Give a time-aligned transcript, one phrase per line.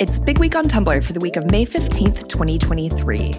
[0.00, 3.32] It's Big Week on Tumblr for the week of May 15th, 2023.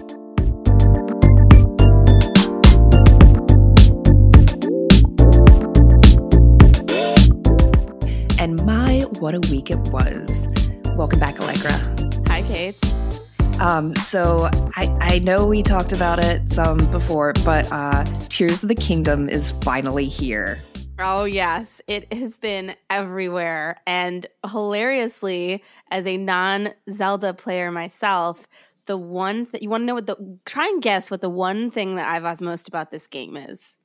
[8.38, 10.50] And my, what a week it was.
[10.98, 11.72] Welcome back, Allegra.
[12.26, 12.94] Hi, Cates.
[13.58, 18.68] Um, so I, I know we talked about it some before, but uh, Tears of
[18.68, 20.58] the Kingdom is finally here.
[21.02, 21.80] Oh, yes.
[21.86, 23.80] It has been everywhere.
[23.86, 28.46] And hilariously, as a non Zelda player myself,
[28.86, 31.70] the one thing you want to know what the try and guess what the one
[31.70, 33.78] thing that I've asked most about this game is.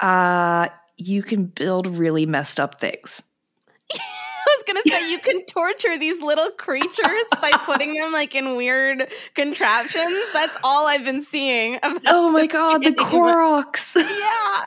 [0.00, 3.22] Uh, you can build really messed up things.
[3.92, 8.56] I was gonna say you can torture these little creatures by putting them like in
[8.56, 10.18] weird contraptions.
[10.32, 11.78] That's all I've been seeing.
[12.06, 13.96] Oh my god, the Koroks!
[13.96, 14.64] yeah,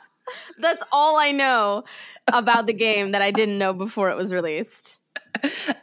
[0.60, 1.84] that's all I know
[2.32, 4.98] about the game that I didn't know before it was released.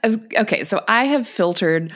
[0.04, 1.94] Okay, so I have filtered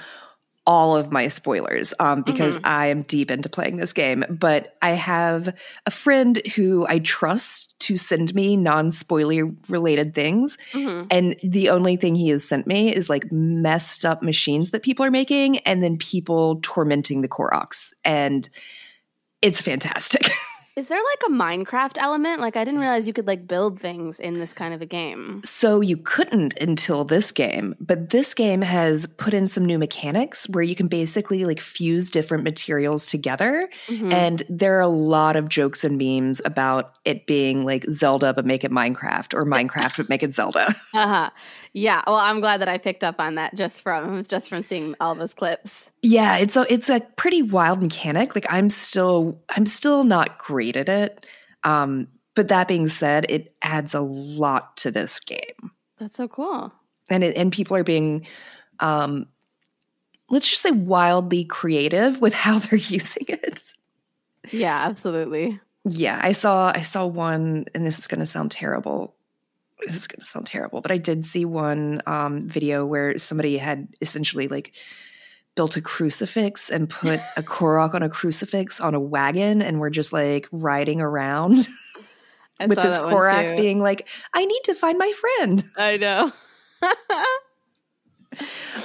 [0.67, 2.67] all of my spoilers um, because mm-hmm.
[2.67, 4.23] I am deep into playing this game.
[4.29, 10.57] But I have a friend who I trust to send me non spoiler related things.
[10.73, 11.07] Mm-hmm.
[11.09, 15.03] And the only thing he has sent me is like messed up machines that people
[15.03, 17.91] are making and then people tormenting the Koroks.
[18.05, 18.47] And
[19.41, 20.29] it's fantastic.
[20.77, 22.39] Is there like a Minecraft element?
[22.39, 25.41] Like I didn't realize you could like build things in this kind of a game.
[25.43, 30.47] So you couldn't until this game, but this game has put in some new mechanics
[30.49, 33.69] where you can basically like fuse different materials together.
[33.87, 34.13] Mm-hmm.
[34.13, 38.45] And there are a lot of jokes and memes about it being like Zelda but
[38.45, 40.75] make it Minecraft or Minecraft but make it Zelda.
[40.93, 41.29] Uh-huh.
[41.73, 44.93] Yeah, well I'm glad that I picked up on that just from just from seeing
[44.99, 45.89] all those clips.
[46.01, 48.33] Yeah, it's a it's a pretty wild mechanic.
[48.35, 51.25] Like I'm still I'm still not great at it.
[51.63, 55.71] Um, but that being said, it adds a lot to this game.
[55.99, 56.73] That's so cool.
[57.09, 58.25] And it, and people are being
[58.79, 59.27] um,
[60.29, 63.73] let's just say wildly creative with how they're using it.
[64.49, 65.59] Yeah, absolutely.
[65.85, 69.15] Yeah, I saw I saw one and this is going to sound terrible
[69.87, 73.57] this is going to sound terrible, but I did see one um, video where somebody
[73.57, 74.73] had essentially like
[75.55, 79.89] built a crucifix and put a Korok on a crucifix on a wagon and we're
[79.89, 81.67] just like riding around
[82.67, 85.63] with this Korok being like, I need to find my friend.
[85.77, 86.31] I know.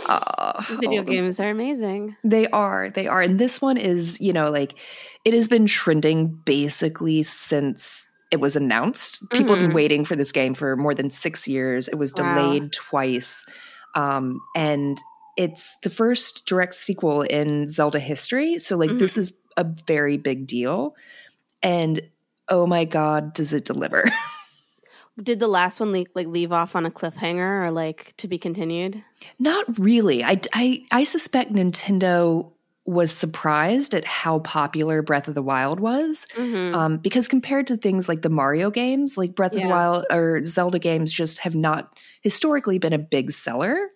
[0.09, 2.16] uh, Video games are amazing.
[2.25, 2.91] They are.
[2.91, 3.22] They are.
[3.22, 4.78] And this one is, you know, like
[5.25, 9.21] it has been trending basically since it was announced.
[9.31, 9.48] People mm-hmm.
[9.48, 9.77] have been mm-hmm.
[9.77, 11.88] waiting for this game for more than six years.
[11.88, 12.69] It was delayed wow.
[12.72, 13.44] twice.
[13.94, 14.98] Um, and
[15.36, 18.58] it's the first direct sequel in Zelda history.
[18.58, 18.98] So like mm-hmm.
[18.98, 20.94] this is a very big deal.
[21.62, 22.00] And
[22.48, 24.04] oh my god, does it deliver?
[25.22, 28.38] Did the last one like, like leave off on a cliffhanger or like to be
[28.38, 29.02] continued?
[29.38, 30.22] Not really.
[30.22, 32.53] I, I I suspect Nintendo
[32.84, 36.26] was surprised at how popular Breath of the Wild was.
[36.34, 36.74] Mm-hmm.
[36.74, 39.60] Um, because compared to things like the Mario games, like Breath yeah.
[39.60, 43.88] of the Wild or Zelda games just have not historically been a big seller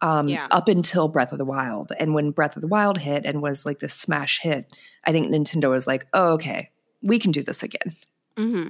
[0.00, 0.46] um, yeah.
[0.50, 1.92] up until Breath of the Wild.
[1.98, 5.28] And when Breath of the Wild hit and was like the smash hit, I think
[5.28, 6.70] Nintendo was like, oh, okay,
[7.02, 7.96] we can do this again.
[8.36, 8.68] Mm-hmm.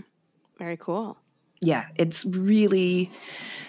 [0.58, 1.18] Very cool.
[1.60, 3.10] Yeah, it's really,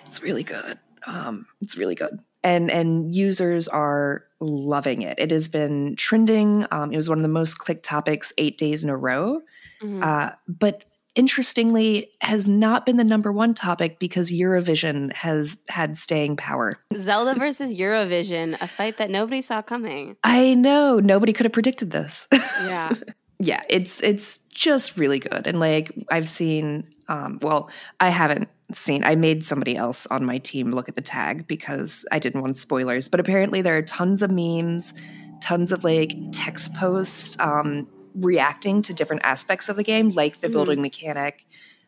[0.06, 0.80] it's really good.
[1.06, 2.20] Um, it's really good.
[2.44, 5.20] And and users are loving it.
[5.20, 6.66] It has been trending.
[6.72, 9.42] Um, it was one of the most clicked topics eight days in a row.
[9.82, 10.04] Mm-hmm.
[10.04, 10.86] Uh, but
[11.20, 16.80] interestingly has not been the number one topic because Eurovision has had staying power.
[16.98, 20.16] Zelda versus Eurovision, a fight that nobody saw coming.
[20.24, 22.28] I know, nobody could have predicted this.
[22.60, 22.94] Yeah.
[23.40, 25.48] yeah, it's it's just really good.
[25.48, 27.70] And like I've seen um well,
[28.00, 32.06] I haven't seen I made somebody else on my team look at the tag because
[32.12, 34.94] I didn't want spoilers, but apparently there are tons of memes,
[35.42, 40.48] tons of like text posts um reacting to different aspects of the game, like the
[40.48, 40.54] mm-hmm.
[40.54, 41.46] building mechanic,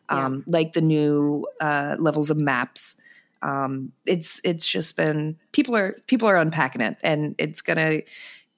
[0.08, 0.52] um, yeah.
[0.52, 2.96] like the new uh, levels of maps.
[3.42, 8.02] Um, it's it's just been people are people are unpacking it, and it's gonna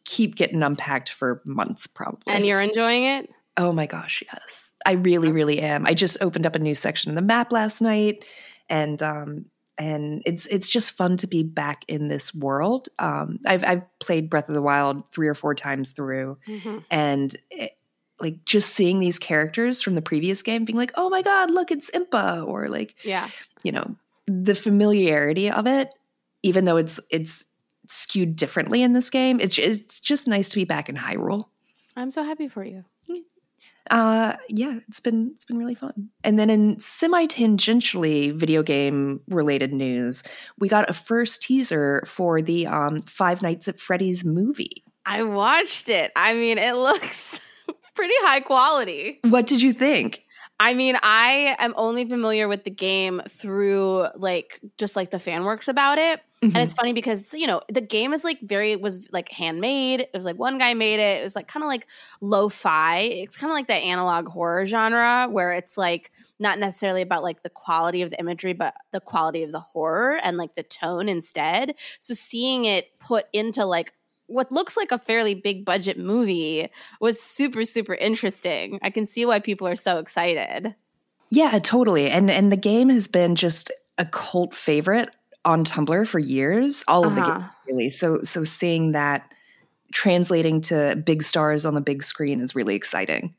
[0.05, 2.22] keep getting unpacked for months probably.
[2.26, 3.31] And you're enjoying it.
[3.56, 5.87] Oh my gosh, yes, I really, really am.
[5.87, 8.25] I just opened up a new section of the map last night,
[8.69, 9.46] and um,
[9.78, 12.88] and it's it's just fun to be back in this world.
[12.98, 16.78] Um, I've I've played Breath of the Wild three or four times through, mm-hmm.
[16.90, 17.76] and it,
[18.20, 21.70] like just seeing these characters from the previous game, being like, "Oh my god, look,
[21.70, 23.28] it's Impa," or like, yeah,
[23.62, 25.90] you know, the familiarity of it,
[26.42, 27.44] even though it's it's
[27.88, 29.40] skewed differently in this game.
[29.40, 31.46] It's it's just nice to be back in Hyrule.
[31.96, 32.84] I'm so happy for you.
[33.90, 36.08] Uh, yeah, it's been it's been really fun.
[36.22, 40.22] And then in semi tangentially video game related news,
[40.58, 44.84] we got a first teaser for the um, Five Nights at Freddy's movie.
[45.06, 46.12] I watched it.
[46.16, 47.40] I mean, it looks
[47.94, 49.20] pretty high quality.
[49.22, 50.23] What did you think?
[50.64, 55.44] I mean, I am only familiar with the game through like just like the fan
[55.44, 56.20] works about it.
[56.43, 56.56] Mm-hmm.
[56.56, 60.00] And it's funny because you know the game is like very was like handmade.
[60.00, 61.20] It was like one guy made it.
[61.20, 61.87] It was like kind of like
[62.22, 63.00] lo-fi.
[63.00, 67.43] It's kind of like that analog horror genre where it's like not necessarily about like
[67.43, 71.10] the quality of the imagery, but the quality of the horror and like the tone
[71.10, 71.75] instead.
[72.00, 73.93] So seeing it put into like
[74.26, 76.68] what looks like a fairly big budget movie
[77.00, 78.78] was super super interesting.
[78.82, 80.74] I can see why people are so excited.
[81.30, 82.08] Yeah, totally.
[82.10, 85.10] And and the game has been just a cult favorite
[85.44, 86.84] on Tumblr for years.
[86.88, 87.26] All of uh-huh.
[87.26, 87.90] the games really.
[87.90, 89.32] So so seeing that
[89.92, 93.34] translating to big stars on the big screen is really exciting.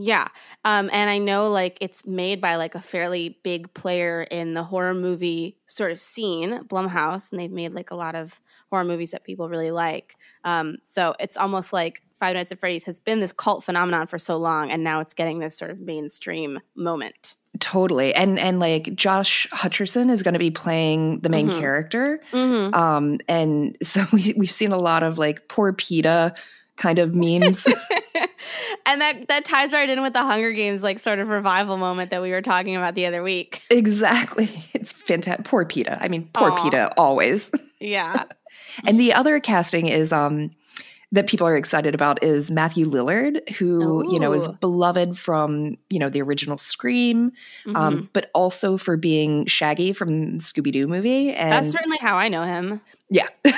[0.00, 0.28] Yeah.
[0.64, 4.62] Um, and I know like it's made by like a fairly big player in the
[4.62, 9.10] horror movie sort of scene, Blumhouse, and they've made like a lot of horror movies
[9.10, 10.16] that people really like.
[10.44, 14.18] Um, so it's almost like Five Nights at Freddy's has been this cult phenomenon for
[14.18, 17.36] so long, and now it's getting this sort of mainstream moment.
[17.58, 18.14] Totally.
[18.14, 21.60] And and like Josh Hutcherson is going to be playing the main mm-hmm.
[21.60, 22.20] character.
[22.32, 22.74] Mm-hmm.
[22.74, 26.36] Um, and so we, we've seen a lot of like poor Peeta
[26.76, 27.66] kind of memes.
[28.86, 32.10] and that that ties right in with the Hunger Games like sort of revival moment
[32.10, 33.62] that we were talking about the other week.
[33.70, 34.48] Exactly.
[34.80, 35.44] It's fantastic.
[35.44, 35.98] Poor Peeta.
[36.00, 36.58] I mean, poor Aww.
[36.58, 37.50] Peeta always.
[37.82, 38.24] Yeah.
[38.84, 40.50] and the other casting is um
[41.12, 44.12] that people are excited about is Matthew Lillard, who Ooh.
[44.12, 47.32] you know is beloved from you know the original Scream, um,
[47.66, 47.76] mm-hmm.
[47.76, 51.32] um, but also for being Shaggy from Scooby Doo movie.
[51.32, 52.80] And that's certainly how I know him.
[53.08, 53.28] Yeah.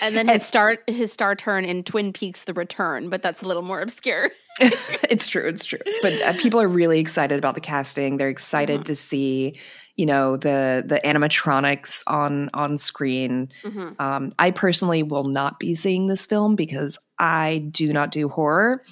[0.00, 3.48] and then his star his star turn in Twin Peaks: The Return, but that's a
[3.48, 4.30] little more obscure.
[4.60, 5.78] it's true, it's true.
[6.02, 8.16] But uh, people are really excited about the casting.
[8.16, 8.84] They're excited mm-hmm.
[8.84, 9.58] to see,
[9.96, 13.50] you know, the the animatronics on on screen.
[13.62, 14.00] Mm-hmm.
[14.00, 18.82] Um, I personally will not be seeing this film because I do not do horror.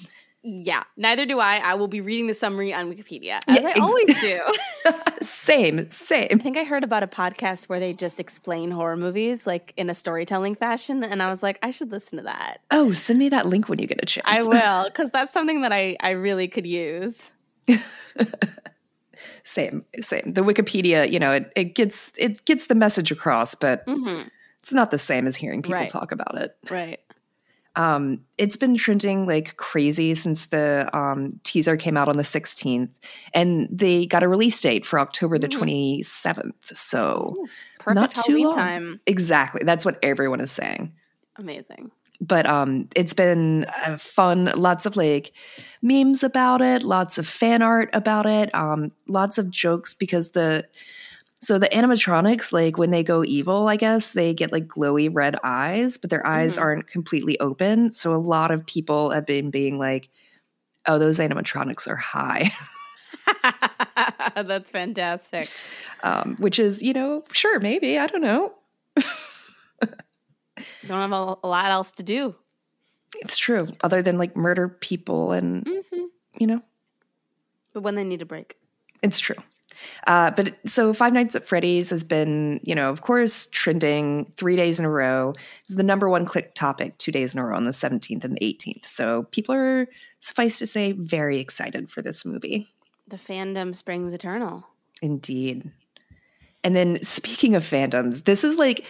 [0.47, 1.55] Yeah, neither do I.
[1.55, 4.41] I will be reading the summary on Wikipedia, as yeah, I ex- always do.
[5.21, 6.27] same, same.
[6.29, 9.89] I think I heard about a podcast where they just explain horror movies like in
[9.89, 12.59] a storytelling fashion, and I was like, I should listen to that.
[12.69, 14.27] Oh, send me that link when you get a chance.
[14.27, 14.43] I
[14.83, 17.31] will, because that's something that I I really could use.
[19.43, 20.31] same, same.
[20.31, 24.27] The Wikipedia, you know, it, it gets it gets the message across, but mm-hmm.
[24.61, 25.89] it's not the same as hearing people right.
[25.89, 26.55] talk about it.
[26.69, 26.99] Right.
[27.75, 32.89] Um, it's been trending like crazy since the um, teaser came out on the 16th,
[33.33, 35.99] and they got a release date for October the mm.
[36.01, 36.75] 27th.
[36.75, 38.55] So Ooh, not too Halloween long.
[38.55, 38.99] time.
[39.05, 39.61] Exactly.
[39.63, 40.93] That's what everyone is saying.
[41.37, 41.91] Amazing.
[42.21, 44.45] But um, it's been uh, fun.
[44.55, 45.33] Lots of like
[45.81, 50.65] memes about it, lots of fan art about it, um, lots of jokes because the
[51.45, 55.35] so the animatronics, like when they go evil, I guess they get like glowy red
[55.43, 56.63] eyes, but their eyes mm-hmm.
[56.63, 57.91] aren't completely open.
[57.91, 60.09] So a lot of people have been being like,
[60.87, 62.51] "Oh, those animatronics are high."
[64.35, 65.51] That's fantastic.
[66.01, 68.53] Um, which is, you know, sure, maybe I don't know.
[68.95, 69.91] don't
[70.89, 72.33] have a, a, lot else to do.
[73.17, 76.05] It's true, other than like murder people and mm-hmm.
[76.39, 76.61] you know.
[77.73, 78.57] But when they need a break,
[79.03, 79.37] it's true.
[80.07, 84.55] Uh, but so Five Nights at Freddy's has been, you know, of course, trending three
[84.55, 85.31] days in a row.
[85.31, 88.23] It was the number one click topic two days in a row on the 17th
[88.23, 88.85] and the 18th.
[88.85, 89.87] So people are,
[90.19, 92.67] suffice to say, very excited for this movie.
[93.07, 94.65] The fandom springs eternal.
[95.01, 95.71] Indeed.
[96.63, 98.85] And then speaking of fandoms, this is like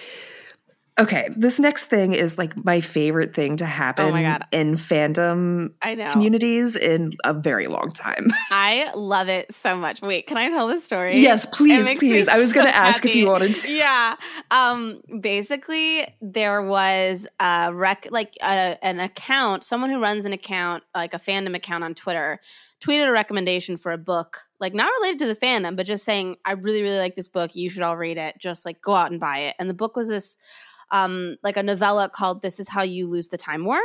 [0.97, 5.95] Okay, this next thing is like my favorite thing to happen oh in fandom I
[5.95, 6.09] know.
[6.09, 8.33] communities in a very long time.
[8.49, 10.01] I love it so much.
[10.01, 11.17] Wait, can I tell this story?
[11.17, 12.29] Yes, please, please.
[12.29, 13.71] I was so going to ask if you wanted to.
[13.75, 14.15] Yeah.
[14.51, 20.83] Um basically there was a rec like a, an account, someone who runs an account,
[20.95, 22.39] like a fandom account on Twitter
[22.81, 26.37] tweeted a recommendation for a book, like not related to the fandom, but just saying,
[26.45, 27.55] I really, really like this book.
[27.55, 28.37] You should all read it.
[28.39, 29.55] Just like go out and buy it.
[29.59, 30.37] And the book was this
[30.95, 33.79] um, like a novella called This Is How You Lose the Time War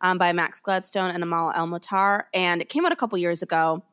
[0.00, 2.24] um, by Max Gladstone and Amal El-Mohtar.
[2.34, 3.84] And it came out a couple years ago.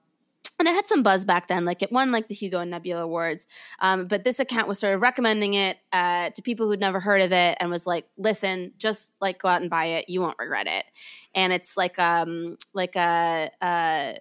[0.59, 1.65] And it had some buzz back then.
[1.65, 3.45] Like it won like the hugo and nebula awards.
[3.79, 7.21] Um, but this account was sort of recommending it uh, to people who'd never heard
[7.21, 10.09] of it and was like listen just like go out and buy it.
[10.09, 10.85] You won't regret it.
[11.35, 14.13] And it's like um like a uh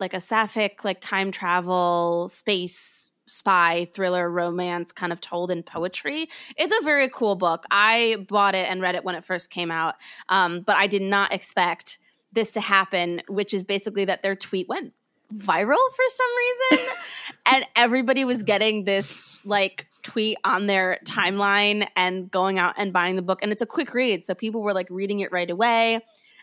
[0.00, 2.99] like a sapphic like time travel space
[3.30, 6.28] spy thriller romance kind of told in poetry.
[6.56, 7.64] It's a very cool book.
[7.70, 9.94] I bought it and read it when it first came out,
[10.28, 11.98] um, but I did not expect
[12.32, 14.92] this to happen, which is basically that their tweet went
[15.34, 16.86] viral for some reason.
[17.46, 23.16] and everybody was getting this like tweet on their timeline and going out and buying
[23.16, 23.40] the book.
[23.42, 24.24] And it's a quick read.
[24.24, 26.00] So people were like reading it right away,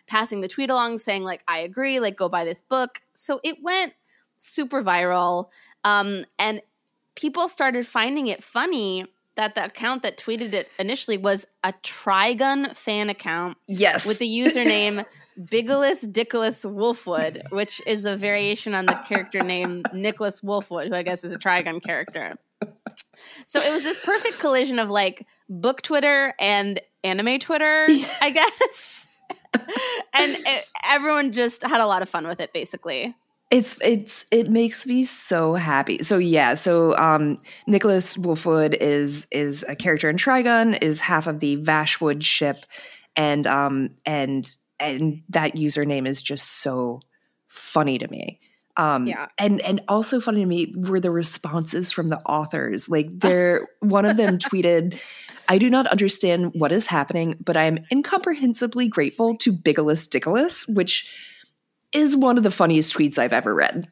[0.08, 3.01] passing the tweet along, saying, like, I agree, like, go buy this book.
[3.13, 3.94] So it went
[4.38, 5.50] super viral.
[5.84, 6.62] Um, and
[7.18, 9.06] people started finding it funny
[9.36, 13.58] that the account that tweeted it initially was a Trigun fan account.
[13.68, 14.06] Yes.
[14.06, 15.04] With the username
[15.40, 21.04] Biggless Dickless Wolfwood, which is a variation on the character name Nicholas Wolfwood, who I
[21.04, 22.38] guess is a Trigun character.
[23.46, 27.88] So it was this perfect collision of like book Twitter and anime Twitter,
[28.22, 29.08] I guess.
[30.14, 33.16] and it, everyone just had a lot of fun with it, basically.
[33.50, 36.04] It's it's it makes me so happy.
[36.04, 41.39] So yeah, so um Nicholas Wolfwood is is a character in Trigun, is half of
[41.39, 42.66] the Vashwood ship,
[43.16, 47.01] and um and and that username is just so
[47.48, 48.39] funny to me.
[48.75, 49.27] Um, yeah.
[49.39, 52.88] and and also funny to me were the responses from the authors.
[52.88, 55.00] Like they're one of them tweeted,
[55.50, 60.72] I do not understand what is happening, but I am incomprehensibly grateful to Biggless Dickless,
[60.74, 61.08] which
[61.98, 63.89] is one of the funniest tweets I've ever read.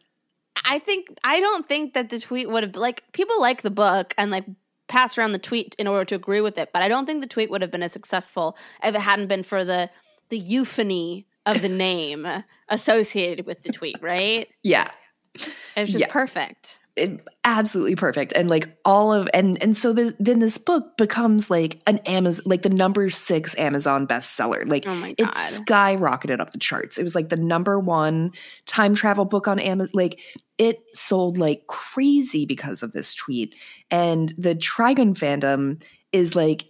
[0.63, 4.13] I think I don't think that the tweet would have like people like the book
[4.17, 4.45] and like
[4.87, 7.27] pass around the tweet in order to agree with it, but I don't think the
[7.27, 9.89] tweet would have been as successful if it hadn't been for the
[10.29, 12.27] the euphony of the name
[12.69, 14.47] associated with the tweet, right?
[14.63, 14.89] Yeah.
[15.35, 16.11] It was just yeah.
[16.11, 16.79] perfect.
[16.95, 18.31] It, absolutely perfect.
[18.33, 22.43] And like all of and and so this, then this book becomes like an amazon
[22.45, 24.65] like the number six amazon bestseller.
[24.69, 26.97] Like oh it skyrocketed up the charts.
[26.97, 28.31] It was like the number one
[28.65, 30.21] time travel book on amazon like
[30.57, 33.55] it sold like crazy because of this tweet.
[33.91, 35.83] And the Trigun fandom
[36.13, 36.65] is like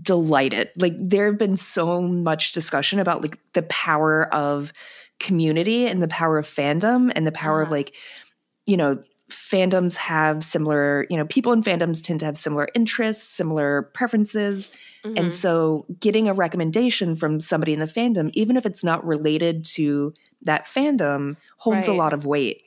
[0.00, 0.70] delighted.
[0.76, 4.72] Like there have been so much discussion about like the power of
[5.18, 7.94] community and the power of fandom and the power of like
[8.66, 13.22] you know fandoms have similar you know people in fandoms tend to have similar interests
[13.22, 15.16] similar preferences mm-hmm.
[15.18, 19.64] and so getting a recommendation from somebody in the fandom even if it's not related
[19.64, 21.94] to that fandom holds right.
[21.94, 22.62] a lot of weight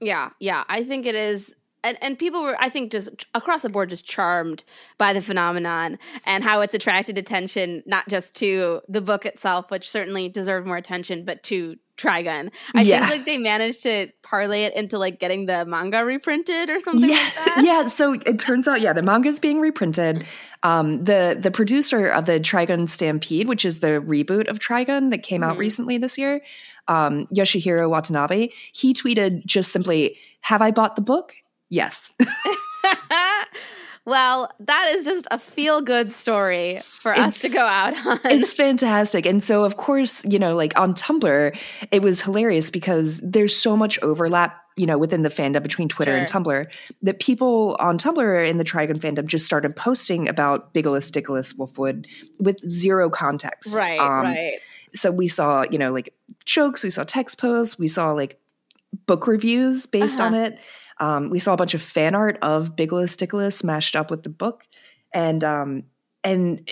[0.00, 1.54] yeah yeah i think it is
[1.84, 4.64] and and people were i think just across the board just charmed
[4.96, 9.88] by the phenomenon and how it's attracted attention not just to the book itself which
[9.88, 13.00] certainly deserved more attention but to trigun i yeah.
[13.00, 17.08] think like they managed to parlay it into like getting the manga reprinted or something
[17.08, 20.24] yeah like yeah so it turns out yeah the manga is being reprinted
[20.62, 25.22] um the the producer of the trigun stampede which is the reboot of trigun that
[25.22, 25.50] came mm-hmm.
[25.50, 26.40] out recently this year
[26.88, 31.34] um, Yoshihiro Watanabe, he tweeted just simply, Have I bought the book?
[31.68, 32.12] Yes.
[34.06, 38.20] well, that is just a feel good story for it's, us to go out on.
[38.24, 39.26] It's fantastic.
[39.26, 41.58] And so, of course, you know, like on Tumblr,
[41.90, 46.12] it was hilarious because there's so much overlap you know, within the fandom between Twitter
[46.12, 46.18] sure.
[46.18, 46.66] and Tumblr,
[47.02, 52.06] that people on Tumblr in the Trigun fandom just started posting about Biggless Dickless Wolfwood
[52.38, 53.74] with zero context.
[53.74, 54.58] Right, um, right.
[54.94, 58.38] So we saw, you know, like jokes, we saw text posts, we saw like
[59.06, 60.26] book reviews based uh-huh.
[60.26, 60.58] on it.
[60.98, 64.28] Um, we saw a bunch of fan art of Biggless Dickless mashed up with the
[64.28, 64.66] book,
[65.12, 65.84] and um,
[66.24, 66.68] and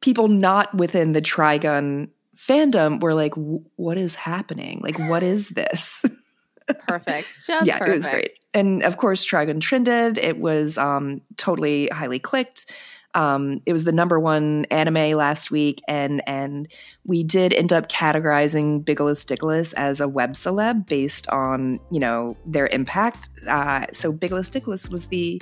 [0.00, 4.80] people not within the Trigun fandom were like, "What is happening?
[4.82, 6.04] Like, what is this?"
[6.86, 7.28] perfect.
[7.46, 7.90] Just yeah, perfect.
[7.90, 8.32] it was great.
[8.54, 10.18] And of course, Trigun trended.
[10.18, 12.70] It was um, totally highly clicked.
[13.14, 16.68] Um, it was the number one anime last week, and and
[17.04, 22.36] we did end up categorizing Biggless Dickless as a web celeb based on you know
[22.46, 23.28] their impact.
[23.48, 25.40] Uh, so Biggless Dickless was the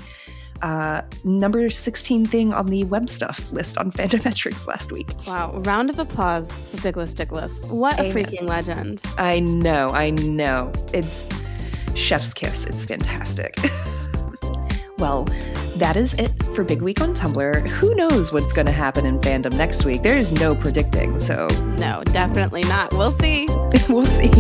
[0.63, 5.09] uh, number 16 thing on the web stuff list on Fandometrics last week.
[5.27, 5.53] Wow.
[5.65, 7.67] Round of applause for Biggless Dickless.
[7.69, 9.03] What a freaking legend.
[9.19, 9.89] I know.
[9.91, 10.73] I know.
[10.93, 11.29] It's
[11.95, 12.65] chef's kiss.
[12.65, 13.57] It's fantastic.
[14.99, 15.27] well,
[15.81, 17.69] that is it for Big Week on Tumblr.
[17.71, 20.03] Who knows what's going to happen in fandom next week?
[20.03, 21.49] There is no predicting, so.
[21.79, 22.93] No, definitely not.
[22.93, 23.47] We'll see.
[23.89, 24.31] we'll see.